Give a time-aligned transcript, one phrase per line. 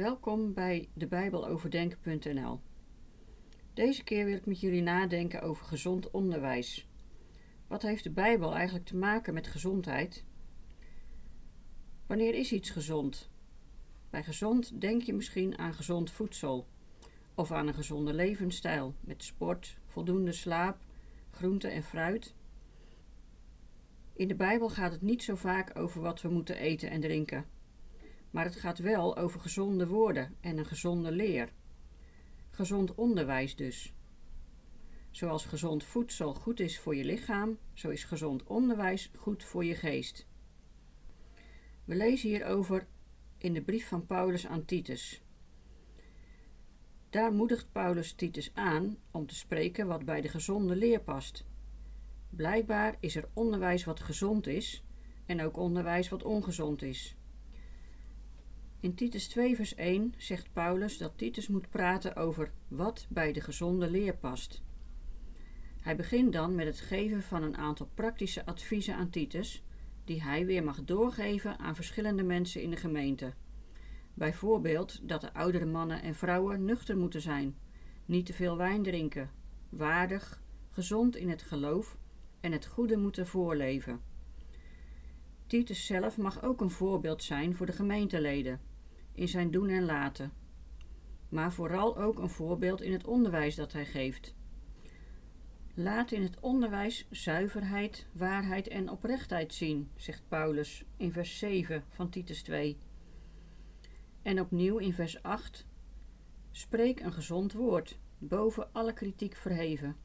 [0.00, 2.60] Welkom bij de Bijbeloverdenken.nl.
[3.74, 6.88] Deze keer wil ik met jullie nadenken over gezond onderwijs.
[7.66, 10.24] Wat heeft de Bijbel eigenlijk te maken met gezondheid?
[12.06, 13.30] Wanneer is iets gezond?
[14.10, 16.66] Bij gezond denk je misschien aan gezond voedsel
[17.34, 20.78] of aan een gezonde levensstijl met sport, voldoende slaap,
[21.30, 22.34] groente en fruit.
[24.12, 27.58] In de Bijbel gaat het niet zo vaak over wat we moeten eten en drinken
[28.30, 31.52] maar het gaat wel over gezonde woorden en een gezonde leer.
[32.50, 33.94] Gezond onderwijs dus.
[35.10, 39.74] Zoals gezond voedsel goed is voor je lichaam, zo is gezond onderwijs goed voor je
[39.74, 40.26] geest.
[41.84, 42.86] We lezen hierover
[43.38, 45.22] in de brief van Paulus aan Titus.
[47.10, 51.44] Daar moedigt Paulus Titus aan om te spreken wat bij de gezonde leer past.
[52.30, 54.84] Blijkbaar is er onderwijs wat gezond is
[55.26, 57.16] en ook onderwijs wat ongezond is.
[58.82, 63.40] In Titus 2, vers 1 zegt Paulus dat Titus moet praten over wat bij de
[63.40, 64.62] gezonde leer past.
[65.80, 69.64] Hij begint dan met het geven van een aantal praktische adviezen aan Titus,
[70.04, 73.32] die hij weer mag doorgeven aan verschillende mensen in de gemeente.
[74.14, 77.56] Bijvoorbeeld dat de oudere mannen en vrouwen nuchter moeten zijn,
[78.04, 79.30] niet te veel wijn drinken,
[79.68, 81.98] waardig, gezond in het geloof
[82.40, 84.00] en het goede moeten voorleven.
[85.46, 88.68] Titus zelf mag ook een voorbeeld zijn voor de gemeenteleden
[89.20, 90.32] in zijn doen en laten,
[91.28, 94.34] maar vooral ook een voorbeeld in het onderwijs dat hij geeft.
[95.74, 102.10] Laat in het onderwijs zuiverheid, waarheid en oprechtheid zien, zegt Paulus in vers 7 van
[102.10, 102.78] Titus 2.
[104.22, 105.66] En opnieuw in vers 8:
[106.50, 109.96] Spreek een gezond woord, boven alle kritiek verheven.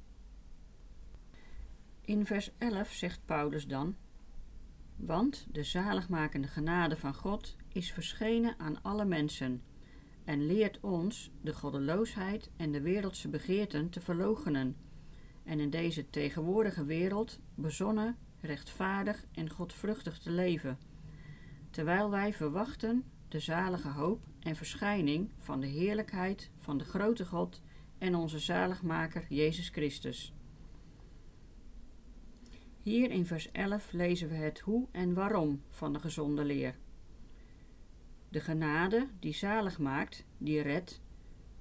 [2.01, 3.95] In vers 11 zegt Paulus dan:
[4.95, 9.61] Want de zaligmakende genade van God is verschenen aan alle mensen
[10.23, 14.75] en leert ons de goddeloosheid en de wereldse begeerten te verloochenen
[15.43, 20.77] en in deze tegenwoordige wereld bezonnen, rechtvaardig en godvruchtig te leven,
[21.69, 27.61] terwijl wij verwachten de zalige hoop en verschijning van de heerlijkheid van de grote God
[27.97, 30.33] en onze zaligmaker Jezus Christus.
[32.85, 36.75] Hier in vers 11 lezen we het hoe en waarom van de gezonde leer.
[38.29, 41.01] De genade die zalig maakt, die redt,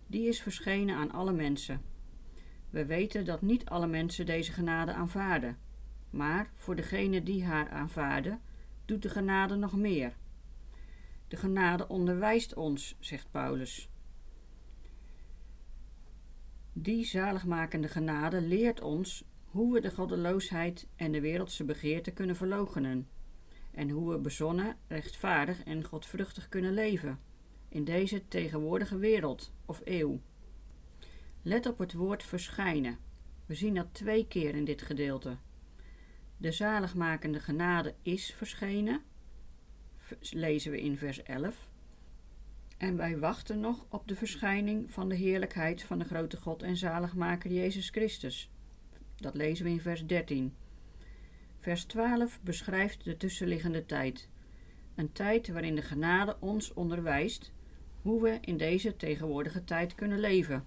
[0.06, 1.82] die is verschenen aan alle mensen.
[2.70, 5.58] We weten dat niet alle mensen deze genade aanvaarden,
[6.10, 8.40] maar voor degene die haar aanvaarden,
[8.84, 10.16] doet de genade nog meer.
[11.28, 13.88] De genade onderwijst ons, zegt Paulus.
[16.72, 19.24] Die zaligmakende genade leert ons
[19.54, 23.08] hoe we de goddeloosheid en de wereldse begeerte kunnen verloochenen
[23.70, 27.20] en hoe we bezonnen, rechtvaardig en godvruchtig kunnen leven
[27.68, 30.20] in deze tegenwoordige wereld of eeuw.
[31.42, 32.98] Let op het woord verschijnen.
[33.46, 35.36] We zien dat twee keer in dit gedeelte.
[36.36, 39.02] De zaligmakende genade is verschenen,
[40.30, 41.68] lezen we in vers 11.
[42.76, 46.76] En wij wachten nog op de verschijning van de heerlijkheid van de grote God en
[46.76, 48.52] zaligmaker Jezus Christus.
[49.16, 50.54] Dat lezen we in vers 13.
[51.58, 54.28] Vers 12 beschrijft de tussenliggende tijd.
[54.94, 57.52] Een tijd waarin de genade ons onderwijst
[58.02, 60.64] hoe we in deze tegenwoordige tijd kunnen leven.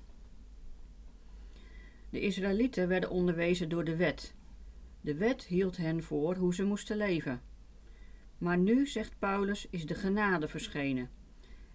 [2.09, 4.36] De Israëlieten werden onderwezen door de wet.
[5.02, 7.41] De wet hield hen voor hoe ze moesten leven.
[8.38, 11.09] Maar nu, zegt Paulus, is de genade verschenen.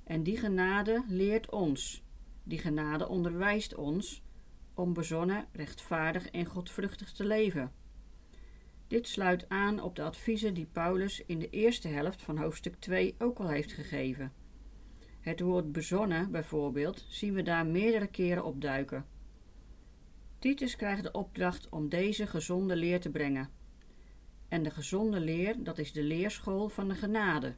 [0.05, 2.03] En die genade leert ons.
[2.44, 4.22] Die genade onderwijst ons
[4.75, 7.72] om bezonnen, rechtvaardig en godvruchtig te leven.
[8.87, 13.15] Dit sluit aan op de adviezen die Paulus in de eerste helft van hoofdstuk 2
[13.19, 14.32] ook al heeft gegeven.
[15.21, 19.06] Het woord bezonnen, bijvoorbeeld, zien we daar meerdere keren opduiken.
[20.38, 23.50] Titus krijgt de opdracht om deze gezonde leer te brengen.
[24.49, 27.55] En de gezonde leer, dat is de leerschool van de genade.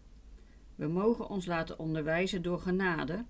[0.75, 3.25] We mogen ons laten onderwijzen door genade,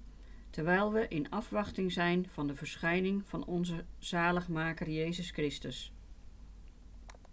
[0.55, 5.93] terwijl we in afwachting zijn van de verschijning van onze zaligmaker Jezus Christus.